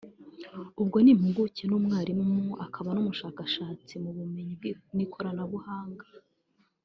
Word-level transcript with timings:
ubwo 0.81 0.97
impuguke 1.13 1.63
n’umwarimu 1.67 2.35
akaba 2.65 2.89
n’umushakashatsi 2.93 3.93
mu 4.01 4.09
by’ubumenyi 4.15 4.55
n’ikoranabuhanga 4.95 6.05